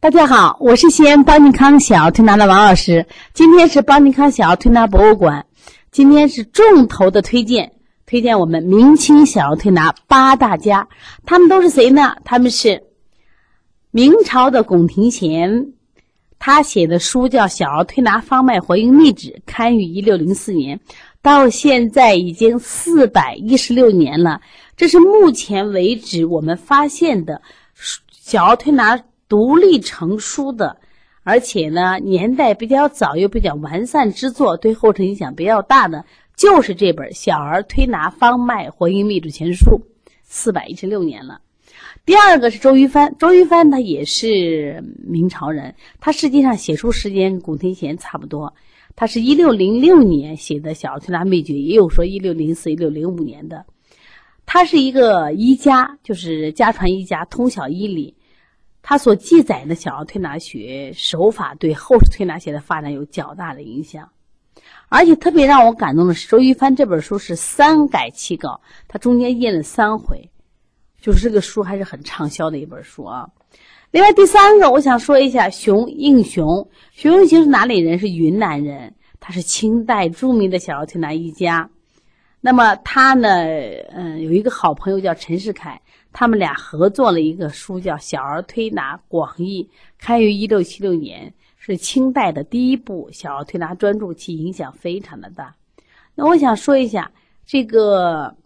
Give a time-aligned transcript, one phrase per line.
[0.00, 3.04] 大家好，我是西安邦尼康小儿推拿的王老师。
[3.34, 5.44] 今天是邦尼康小儿推拿博物馆，
[5.90, 7.72] 今天是重头的推荐，
[8.06, 10.86] 推荐我们明清小儿推拿八大家。
[11.26, 12.14] 他们都是谁呢？
[12.24, 12.84] 他们是
[13.90, 15.72] 明朝的龚廷贤，
[16.38, 20.78] 他写的书叫《小儿推拿方脉活用秘旨》，刊于一六零四年，
[21.22, 24.42] 到现在已经四百一十六年了。
[24.76, 27.42] 这是目前为止我们发现的
[28.12, 29.00] 小儿推拿。
[29.28, 30.78] 独立成书的，
[31.22, 39.66] 而且呢年代比较早又比较完善之作，对后世影响比较大的，就是这本《小儿推拿方脉活阴秘旨全书》，
[40.22, 41.40] 四百一十六年了。
[42.06, 48.54] 第二个是周瑜帆，周瑜帆他也是明朝人，他实际上写书时间跟龚廷贤差不多，
[48.96, 53.66] 他是一六零六年写的《小儿推拿秘诀》，也有说一六零四、一六零五年的。
[54.46, 58.14] 他是一个医家，就是家传医家，通晓医理。
[58.88, 64.08] 他所记载的小儿推拿学手法，对后世推拿学的发展有较大的影响。
[64.88, 70.30] 而且特别让我感动的是，周一帆这本书是三改七稿，他中间印了三回，
[71.02, 73.28] 就是这个书还是很畅销的一本书啊。
[73.90, 77.98] 另外第三个，我想说一下熊应熊，熊应熊是哪里人？
[77.98, 81.68] 是云南人，他是清代著名的小儿推拿医家。
[82.40, 83.28] 那么他呢，
[83.90, 85.82] 嗯，有一个好朋友叫陈世凯。
[86.18, 89.70] 他们俩合作了一个书，叫《小儿推拿广义》，
[90.04, 95.54] 刊于一六七六年，是清代的第一部小儿推拿专著，其影响非常的大。
[96.16, 97.12] 那我想说一下，
[97.46, 98.36] 这个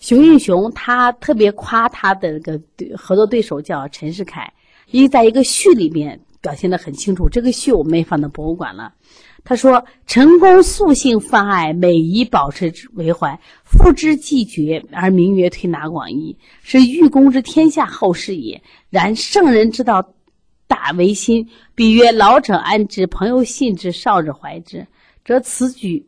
[0.00, 4.50] 熊应雄他特别夸他的个对合作对手叫陈世凯，
[4.92, 7.28] 因为在一个序里面表现的很清楚。
[7.28, 8.94] 这个序我们也放到博物馆了。
[9.46, 13.38] 他说：“成功素性泛爱，每宜保持为怀。
[13.62, 18.62] 复之既绝，而名曰推拿广义，是欲公之天下后世也。
[18.88, 20.14] 然圣人之道，
[20.66, 21.46] 大为心。
[21.74, 24.86] 比曰：老者安之，朋友信之，少者怀之。
[25.26, 26.06] 则此举，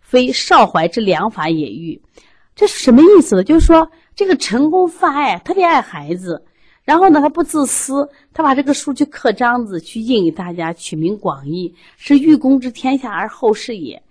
[0.00, 1.68] 非少怀之良法也。
[1.68, 2.02] 欲，
[2.56, 3.44] 这是什么意思呢？
[3.44, 6.44] 就是说，这个成功泛爱，特别爱孩子。”
[6.84, 14.02] 然后呢，他不自私，他把这个书去刻章子，去印给大家，取名广义，是欲公之天下而后世也。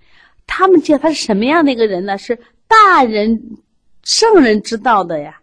[0.48, 2.18] 他们这他是什么样的一个人呢？
[2.18, 3.58] 是大人、
[4.04, 5.42] 圣人之道的呀，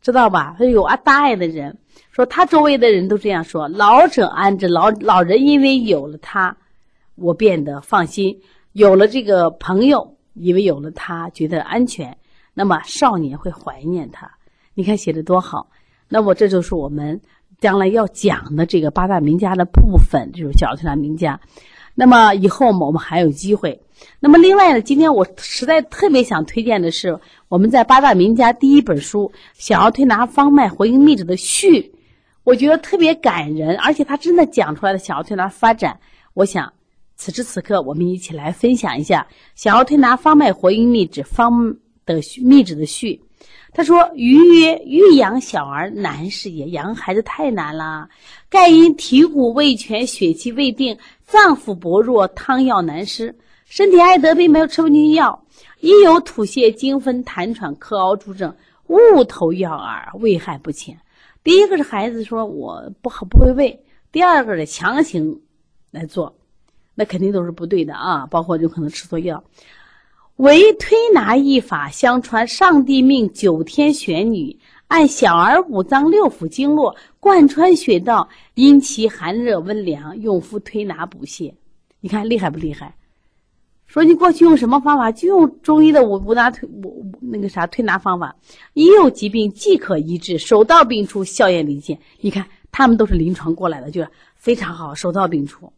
[0.00, 0.54] 知道吧？
[0.56, 1.76] 他有啊大爱的人，
[2.12, 6.56] 说他周围的人都这样说：老者安之，老老人因为有了他，
[7.16, 8.32] 我变得放心；
[8.72, 12.16] 有了这个朋友，因为有了他，觉得安全。
[12.54, 14.30] 那么少年会怀念他。
[14.74, 15.68] 你看写的多好。
[16.14, 17.20] 那么这就是我们
[17.58, 21.40] 将来要讲的这个八大名家的部分，就是小儿推拿名家。
[21.96, 23.80] 那么以后我们还有机会。
[24.20, 31.92] 那么另外呢，今天我实在特别想推荐的是我们在八大名家第一本书《小儿推拿方脉活阴秘旨》的序，
[32.44, 35.98] 我觉得特别感人，而且他真的讲出来的小儿推拿发展。
[36.32, 36.72] 我想
[37.16, 39.26] 此时此刻我们一起来分享一下
[39.56, 41.74] 《小儿推拿方脉活阴秘旨》方
[42.06, 43.20] 的秘旨的序。
[43.76, 48.08] 他说：“余曰：欲养小儿难事也，养孩子太难了。
[48.48, 55.44] 盖因体骨未全，血气未定，脏腑薄弱，汤药难施，身体爱得病，没有吃不进去药，
[55.80, 58.54] 一有吐泻、惊风、痰喘、咳嗷诸症，
[58.86, 60.96] 误投药饵，危害不浅。
[61.42, 65.40] 第一个是孩子说我不好不会喂，第二个是强行
[65.90, 66.36] 来做，
[66.94, 69.42] 那肯定都是不对的啊，包括有可能吃错药。”
[70.38, 74.58] 唯推拿一法相传，上帝命九天玄女
[74.88, 81.54] 按小儿五脏六腑经络贯穿穴道，因其寒热温凉，用敷推拿补泻。
[82.00, 82.96] 你看厉害不厉害？
[83.86, 85.12] 说你过去用什么方法？
[85.12, 88.34] 就用中医的五五大推五那个啥推拿方法，
[88.72, 91.96] 一有疾病即可医治，手到病除，效验离见。
[92.20, 95.72] 你看他们都是临床过来的，就是非常好，手到病除。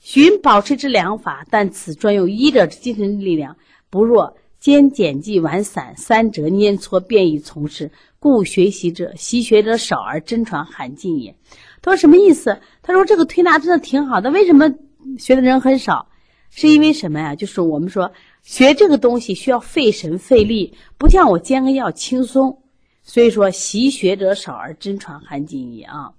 [0.00, 3.54] 寻保持之良法，但此专用医者之精神力量。
[3.90, 11.34] 不若兼简记完散，三者拈搓便于从事，故学习者习学者少而真传罕尽也。
[11.82, 12.60] 他说什么意思？
[12.82, 14.72] 他说这个推拿真的挺好的，为什么
[15.18, 16.08] 学的人很少？
[16.50, 17.34] 是因为什么呀？
[17.34, 22.62] 就是我们说学这个东西需要费神费力，不像我煎个药轻松。
[23.02, 26.12] 所以说习学者少而真传罕尽也啊。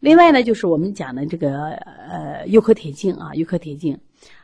[0.00, 3.94] 另外呢，就是我们讲的这个呃《幼科铁镜》啊，《幼科铁镜》。《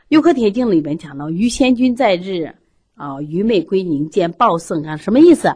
[0.09, 2.55] 幼科铁镜》里面讲到，于先君在日，
[2.95, 5.55] 啊，愚昧归宁，见报圣啊，什么意思？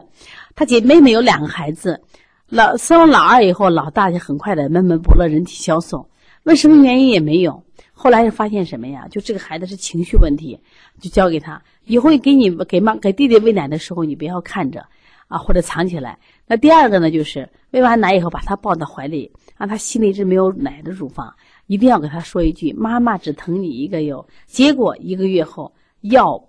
[0.54, 2.02] 他姐妹妹有两个孩子，
[2.48, 6.08] 老生了老二以后，老大就很快的闷闷不乐，人体消瘦，
[6.44, 7.64] 问什么原因也没有。
[7.92, 9.08] 后来发现什么呀？
[9.10, 10.60] 就这个孩子是情绪问题，
[11.00, 14.86] 就交给他，以后给你给妈给弟弟喂奶的时候，你不要看着，
[15.26, 16.20] 啊，或者藏起来。
[16.46, 21.34] 那第二个呢，就是喂完奶以后，把他抱到怀里，让他心里是没有奶的乳房，
[21.66, 26.48] 一定要给他说一句：“妈妈只疼你一个哟。”结果一个月后，药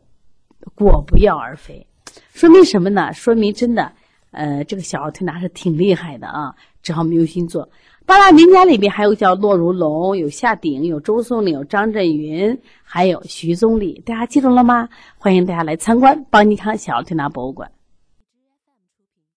[0.73, 1.87] 果不药而肥，
[2.33, 3.13] 说明什么呢？
[3.13, 3.93] 说明真的，
[4.31, 7.69] 呃，这个小儿推拿是挺厉害的啊，只好没有心做。
[8.05, 14.89] 八大名家里边还有叫骆如龙，有夏鼎，有周松岭，有张振云，还有徐宗礼，大家记住了吗？
[15.17, 17.71] 欢迎大家来参观邦尼康小儿推拿博物馆。